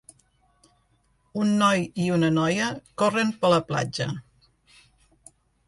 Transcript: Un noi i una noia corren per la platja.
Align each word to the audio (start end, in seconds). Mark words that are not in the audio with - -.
Un 1.41 1.51
noi 1.59 1.83
i 2.07 2.09
una 2.17 2.31
noia 2.39 2.71
corren 3.03 3.37
per 3.45 3.55
la 3.55 3.63
platja. 3.71 4.11